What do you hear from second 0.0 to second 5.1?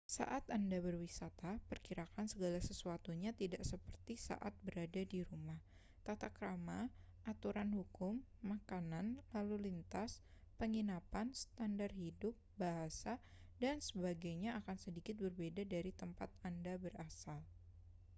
saat anda berwisata perkirakan segala sesuatunya tidak seperti saat berada